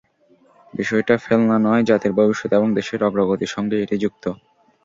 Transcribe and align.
বিষয়টা 0.73 1.15
ফেলনা 1.23 1.57
নয়, 1.65 1.83
জাতির 1.89 2.13
ভবিষ্যৎ 2.19 2.51
এবং 2.53 2.67
দেশের 2.73 3.01
অগ্রগতির 3.07 3.53
সঙ্গেই 3.55 3.83
এটি 3.83 3.95
যুক্ত। 4.03 4.23